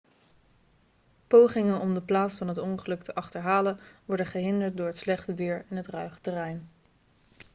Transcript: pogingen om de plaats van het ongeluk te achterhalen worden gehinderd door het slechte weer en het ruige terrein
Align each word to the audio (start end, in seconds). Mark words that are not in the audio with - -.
pogingen 1.27 1.79
om 1.79 1.93
de 1.93 2.01
plaats 2.01 2.35
van 2.35 2.47
het 2.47 2.57
ongeluk 2.57 3.03
te 3.03 3.15
achterhalen 3.15 3.79
worden 4.05 4.25
gehinderd 4.25 4.77
door 4.77 4.85
het 4.85 4.97
slechte 4.97 5.33
weer 5.33 5.65
en 5.69 5.75
het 5.75 5.87
ruige 5.87 6.19
terrein 6.19 6.69